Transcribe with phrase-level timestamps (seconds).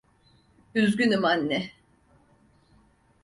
[0.75, 1.71] Üzgünüm anne.